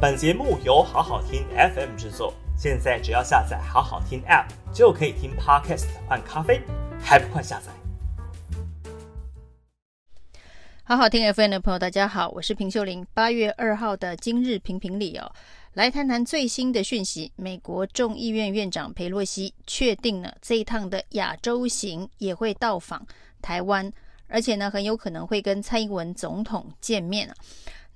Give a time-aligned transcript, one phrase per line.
[0.00, 6.62] 本节目由好好听 FM 制作，现在只要下载好好听 App 就可以听 Podcast 换咖啡，
[7.02, 7.72] 还不快下载？
[10.84, 13.04] 好好听 FM 的朋友，大家好，我是平秀玲。
[13.12, 15.32] 八月二号的今日评评里哦，
[15.74, 17.32] 来谈谈最新的讯息。
[17.34, 23.04] 美国众议院院长裴洛西确定了这一趟的亚洲行也会到访
[23.42, 23.92] 台湾，
[24.28, 27.34] 而且呢，很有可能会跟蔡英文总统见面。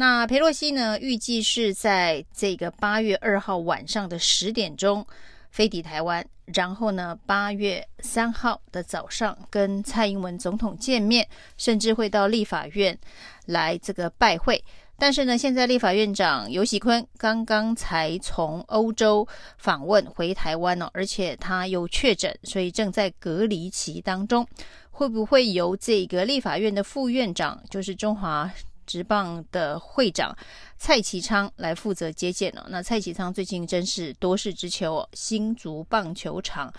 [0.00, 5.06] 那裴洛西呢，预计是在这个八月二号晚上的十点钟
[5.50, 6.26] 飞抵台湾。
[6.54, 11.28] 然后呢，八月三号的早上跟蔡英文总统见面，
[11.58, 12.98] 甚至会到立法院
[13.44, 14.64] 来这个拜会。
[14.96, 19.28] 但是呢，现在立法院长游锡坤刚刚才从欧洲
[19.58, 24.46] 访问回台湾哦，而且他又确诊，所以正在隔离期当中。
[24.92, 28.50] 会不会由这个立法院的副院长，就是中华
[28.90, 30.36] 职棒的会长
[30.76, 32.66] 蔡其昌来负责接见呢？
[32.70, 36.72] 那蔡其昌最近真是多事之秋哦，新竹棒球场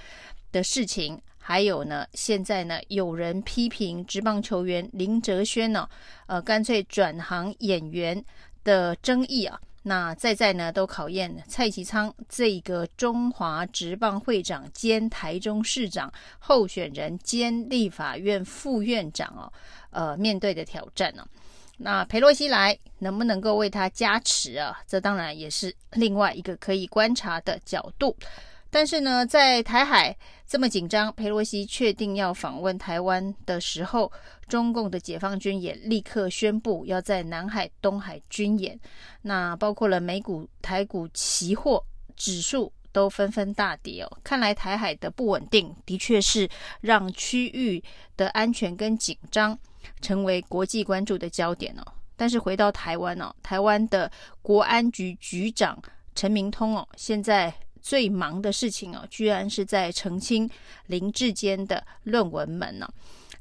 [0.51, 5.87] 的事情，还有呢，现在呢，有人批评职棒球员林哲轩呢，
[6.25, 8.21] 呃，干脆转行演员
[8.65, 19.53] 的争议啊，那在在呢都考验蔡其昌这个中华职棒会长兼台中市长候选人兼立法院副院长哦，
[19.91, 21.25] 呃，面对的挑战呢、
[21.83, 24.79] 那裴洛西来能不能够为他加持啊？
[24.87, 28.15] 这当然也是另外一个可以观察的角度。
[28.69, 30.15] 但是呢，在台海
[30.47, 34.09] 这么紧张，裴洛西确定要访问台湾的时候，
[34.47, 38.79] 中共的解放军也立刻宣布要在南海、东海军演。
[39.21, 41.83] 那包括了美股、台股期货
[42.15, 44.17] 指数都纷纷大跌哦。
[44.23, 46.47] 看来台海的不稳定，的确是
[46.79, 47.83] 让区域
[48.15, 49.59] 的安全跟紧张。
[50.01, 51.83] 成为国际关注的焦点哦，
[52.15, 55.81] 但是回到台湾哦，台湾的国安局局长
[56.15, 60.49] 陈明通哦，现在最忙的事情哦，居然是在澄清
[60.87, 62.87] 林志坚的论文门呢。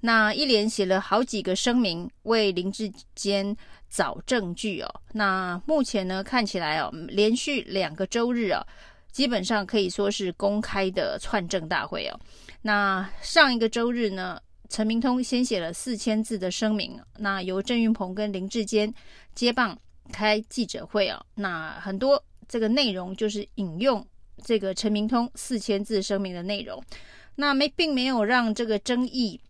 [0.02, 3.54] 那一连写了好几个声明，为林志坚
[3.90, 5.00] 找证据哦。
[5.12, 8.66] 那目前呢，看起来哦，连续两个周日哦，
[9.12, 12.18] 基本上可以说是公开的串证大会哦。
[12.62, 14.40] 那上一个周日呢，
[14.70, 18.94] 陈明通先写了四千字的声明，那由郑运鹏跟林志坚
[19.34, 19.76] 接棒
[20.12, 24.06] 开记者会啊，那很多这个内容就是引用
[24.44, 26.80] 这个陈明通四千字声明的内容，
[27.34, 29.40] 那没并没有让这个争议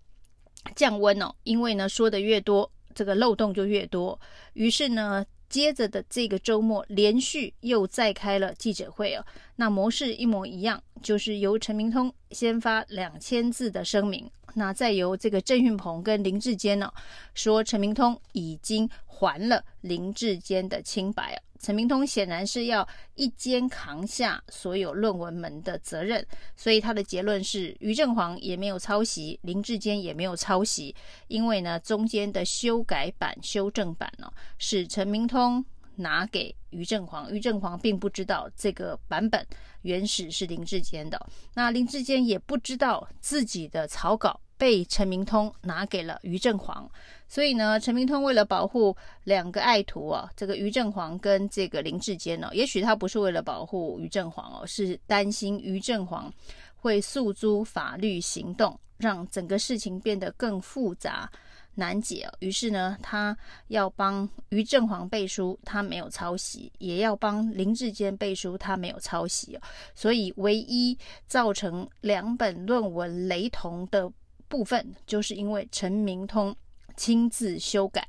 [0.75, 4.19] 降温哦，因为呢说的越多，这个漏洞就越多，
[4.54, 5.25] 于是呢。
[5.50, 9.26] 接着的这个周末，连续又再开了记者会哦。
[9.56, 16.90] 那模式一模一样，就是由陈明通先发两千字的声明，那再由这个郑运鹏跟林志坚呢、
[17.34, 21.42] 说陈明通已经还了林志坚的清白了。
[21.60, 26.26] 陈明通显然是要一肩扛下所有论文门的责任，
[26.56, 30.94] 所以他的结论是于正煌也没有抄袭，林志坚也没有抄袭，
[31.28, 35.62] 因为呢中间的修改版、修正版呢、哦、是陈明通
[35.97, 39.47] 拿给于正煌，于正煌并不知道这个版本
[39.82, 41.21] 原始是林志坚的，
[41.54, 46.87] 那林志坚也不知道自己的草稿被陈明通拿给了于正煌。
[47.26, 48.94] 所以呢，陈明通为了保护
[49.25, 56.31] 两个爱徒啊，这个于正煌跟这个林志坚哦，也许他不是为了保护于正煌哦，是担心于正煌
[56.76, 61.31] 会诉诸法律行动，让整个事情变得更复杂
[61.77, 62.34] 难解哦。
[62.41, 63.37] 于是呢，他
[63.69, 69.62] 要帮于正煌背书，他没有抄袭；也要帮林志坚背书，他没有抄袭哦。
[69.94, 70.98] 所以，唯一
[71.28, 74.10] 造成两本论文雷同的
[74.50, 76.54] 部分，就是因为陈明通。
[76.96, 78.06] 亲自修改，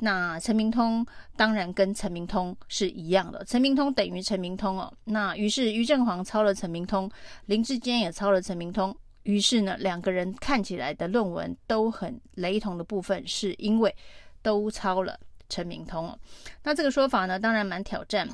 [0.00, 4.92] 那陈明通当然跟陈明通是一样的，陈明通等于陈明通哦。
[5.04, 7.10] 那于是于正煌抄了陈明通，
[7.46, 13.96] 林志坚也抄了陈明通，于是呢，两个人看起来的论文都很雷同的部分，是因为
[14.42, 15.18] 都抄了
[15.48, 16.18] 陈明通哦。
[16.64, 18.28] 那这个说法呢，当然蛮挑战。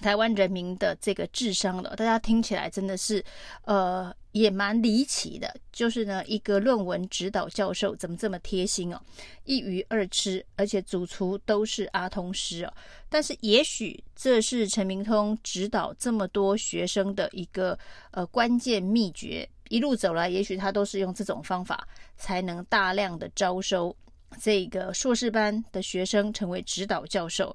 [0.00, 3.24] 台湾人民的这个智商的，大家听起来真的是，
[3.64, 5.54] 呃，也蛮离奇的。
[5.70, 9.00] 就是呢，一个论文指导教授怎么这么贴心哦，
[9.44, 12.72] 一鱼二吃，而且主厨都是阿通师哦。
[13.08, 17.78] 但是也许这是陈明通指导这么多学生的一个
[18.12, 19.48] 呃关键秘诀。
[19.68, 23.94] 一路走来，也许他都是用这种方法，才能大量的招收
[24.40, 27.54] 这个硕士班的学生成为指导教授。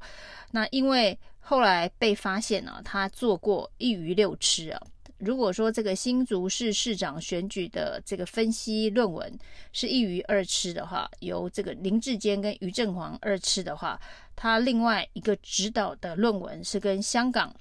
[0.52, 1.18] 那因为。
[1.50, 4.82] 后来被发现了，他做过一鱼六吃啊，
[5.18, 9.34] 如果说这个新竹市市长选举的这个分析论文
[9.72, 13.98] 是一鱼二吃的话，由这个林志坚跟于正煌二吃的话，
[14.36, 17.56] 他另外一个指导的论文是跟香港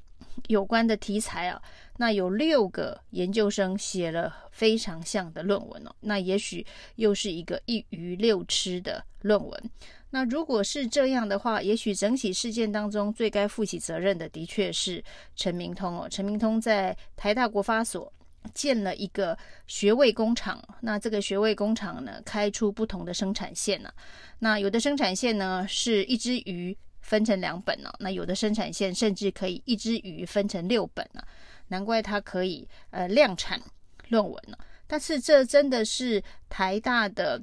[0.48, 1.60] 有关的题材啊，
[1.98, 6.64] 那有六个研究生写了非常像的论文哦，那也许
[6.96, 9.70] 又是一个一鱼六吃的论文。
[10.10, 15.02] 那如果是这样的话，也许整起事件当中最该负起责任的，的确是
[15.34, 16.08] 陈明通哦。
[16.08, 18.10] 陈明通在台大国发所
[18.54, 23.90] 建了一个学位工厂，那这个学位工厂呢，开出不同的生产线呢。
[24.38, 26.74] 那有的生产线呢，是一只鱼
[27.06, 31.22] 分成两本呢，那有的生产线甚至可以一只鱼分成六本呢。
[31.68, 33.60] 难怪它可以呃量产
[34.08, 34.56] 论文呢。
[34.86, 37.40] 但是这真的是台大的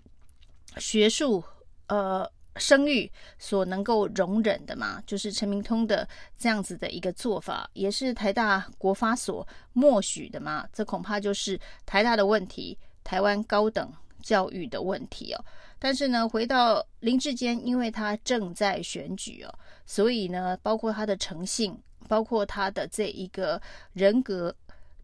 [0.78, 1.44] 学术
[1.88, 2.30] 呃。
[2.58, 6.08] 声誉所能够容忍的吗，就是陈明通的
[6.38, 10.64] 这样子的一个做法，也是台大国发所默许的吗。
[10.72, 15.44] 这恐怕就是台大的问题，台湾高等教育的问题哦。
[15.84, 19.54] 但是呢，回到林志坚，因为他正在选举哦，
[19.86, 21.78] 所以呢，包括他的诚信，
[22.08, 24.56] 包括他的这一个人格，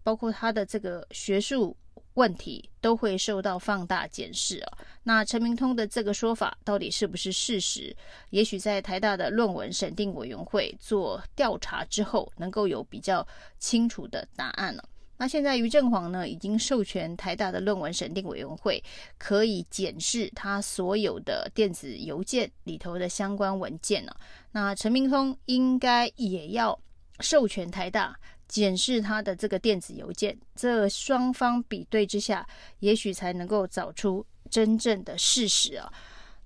[0.04, 1.76] 包括他的这个学术。
[2.16, 4.78] 问题都会受到放大检视啊。
[5.04, 7.96] 那陈明通的这个说法到底是不是事实？
[8.32, 13.26] 也许在台大的论文审定委员会做调查之后，能够有比较
[13.58, 14.84] 清楚的答案了。
[15.20, 18.84] 那现在于正煌呢，已经授权台大的论文审定委员会
[19.20, 24.16] 可以检视他所有的电子邮件里头的相关文件了。
[24.54, 26.80] 那陈明通应该也要
[27.20, 28.18] 授权台大。
[28.48, 32.44] 检视他的这个电子邮件，这双方比对之下，
[32.80, 35.88] 也许才能够找出真正的事实啊。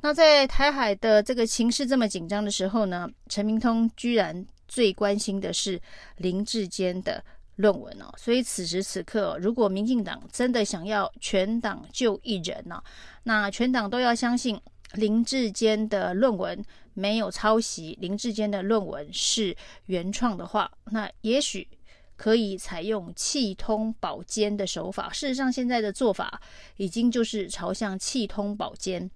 [0.01, 5.81] 那在台海的这个情势这么紧张的时候呢，陈明通居然最关心的是
[6.17, 7.23] 林志坚的
[7.55, 8.13] 论文哦。
[8.17, 12.83] 所以此时此刻，如果民进党真的想要全党救一人呢，
[13.23, 14.59] 那全党都要相信
[14.93, 16.63] 林志坚的论文
[16.93, 19.55] 没有抄袭，林志坚的论文是
[19.85, 21.67] 原创的话，那也许。
[22.15, 25.11] 可以采用气通保监的手法。
[25.11, 26.39] 事实上，现在的做法
[26.77, 29.09] 已经就是朝向气通保监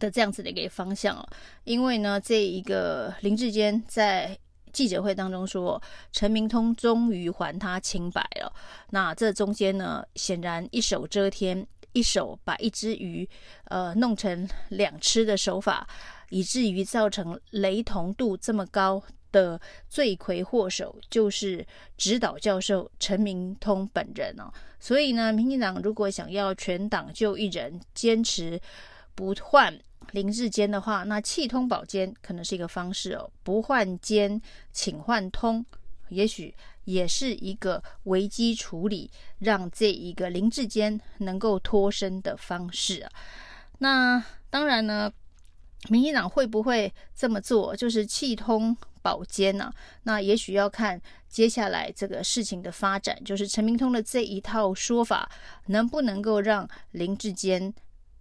[0.00, 1.26] 的这样子的一个方向了。
[1.62, 4.36] 因为呢，这一个林志坚在
[4.72, 5.80] 记者会当中说，
[6.12, 8.52] 陈明通终于还他清白了。
[8.90, 13.28] 那这中间呢，显然一手遮天，一手把一只鱼
[13.64, 15.86] 呃弄成两吃的手法，
[16.30, 19.02] 以至于造成雷同度这么高。
[19.32, 21.64] 的罪魁祸首就是
[21.96, 24.50] 指导教授陈明通本人哦，
[24.80, 28.60] 所以呢，民进党如果想要全党就一人，坚持
[29.14, 29.72] 不换
[30.12, 34.40] 林志坚的话，那气通保监可能是一个方式哦，不换肩，
[34.72, 35.64] 请换通，
[36.08, 36.54] 也许
[36.84, 43.10] 也是一个危机处理，让这一个林志坚能够脱身的方式啊。
[43.78, 45.12] 那当然呢，
[45.88, 47.76] 民进党会不会这么做？
[47.76, 48.76] 就是气通。
[49.02, 49.72] 保监呢？
[50.02, 55.26] 那也许要看接下来这个事情的发展，就是陈明通的这一套说法
[55.68, 57.72] 能不能够让林志坚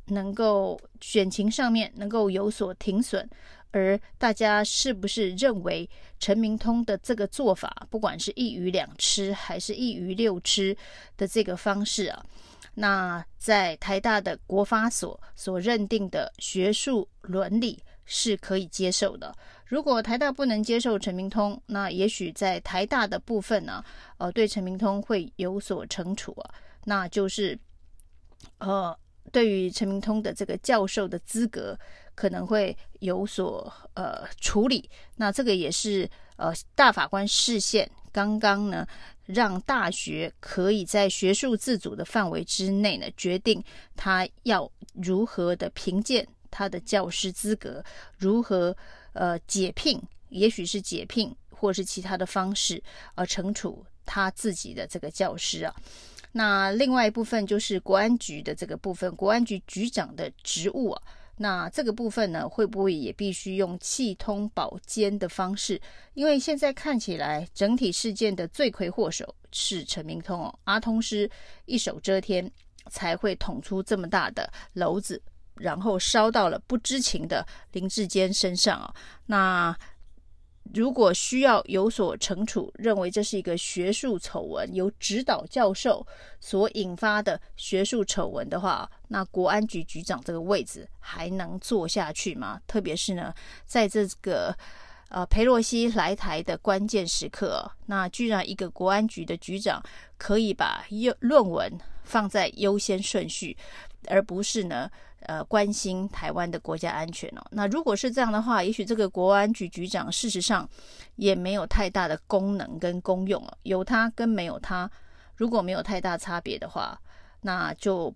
[0.09, 3.27] 能够选情上面能够有所停损，
[3.71, 5.89] 而大家是不是认为
[6.19, 10.75] 陈明通的这个做法，不管是一鱼两吃还是一鱼六吃
[11.17, 12.25] 的这个方式啊？
[12.75, 19.35] 那在台大的国发所所认定的学术伦理是可以接受的。
[19.65, 23.83] 如果台大不能接受陈明通，那也许在台大的部分呢，
[24.17, 26.53] 呃，对陈明通会有所惩处啊，
[26.85, 27.57] 那就是，
[28.57, 28.97] 呃，
[29.31, 31.77] 对于陈明通的这个教授的资格
[32.15, 34.89] 可能会有所呃处理。
[35.15, 38.87] 那这个也是呃大法官释宪刚刚呢，
[39.25, 43.63] 让大学可以在学术自主的范围之内呢，决定
[43.95, 47.83] 他要如何的评鉴他的教师资格，
[48.17, 48.75] 如何。
[49.13, 52.81] 呃，解聘，也许是解聘，或是其他的方式，
[53.15, 55.75] 而惩处他自己的这个教师啊。
[56.31, 61.01] 那另外一部分就是国安局的这个部分，国安局局长的职务啊。
[61.37, 65.79] 那这个部分呢，会不会也必须用气通保监的方式？
[66.15, 71.29] 因为现在看起来，整体事件的罪魁祸首是陈明通哦，阿通师
[71.65, 72.51] 一手遮天，
[72.89, 75.21] 才会捅出这么大的篓子。
[75.55, 78.95] 然后烧到了不知情的林志坚身上啊！
[79.25, 79.77] 那
[80.73, 86.05] 如果需要有所惩处，认为这是一个学术丑闻，由指导教授
[86.39, 92.61] 所引发的学术丑闻的话，那国安局局长这个位置还能坐下去吗？
[92.67, 93.33] 特别是呢，
[93.65, 94.55] 在这个
[95.09, 99.83] 呃，裴洛西来台的关键时刻，那居然一个国安局的局长
[100.19, 103.57] 可以把优论文放在优先顺序，
[104.07, 104.87] 而不是呢，
[105.29, 107.45] 呃，关心台湾的国家安全哦。
[107.51, 110.67] 那如果是这样的话，也许这个国安局局长事实上
[111.17, 113.57] 也没有太大的功能跟功用哦。
[113.61, 114.89] 有他跟没有他，
[115.35, 116.99] 如果没有太大差别的话，
[117.41, 118.11] 那就。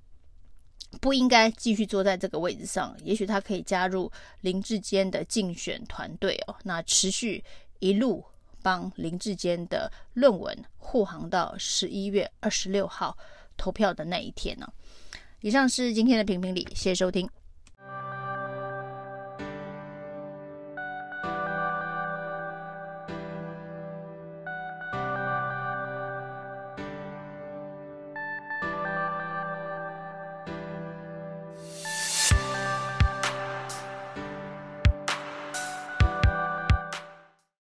[1.01, 7.43] 不应该继续坐在这个位置上，也许他可以加入林志坚的竞选团队哦，那持续
[7.79, 8.23] 一路
[8.61, 13.17] 帮林志坚的论文护航到十一月二十六号
[13.57, 14.73] 投票的那一天呢、哦。
[15.43, 17.29] 以上是今天的评评理，谢谢收听。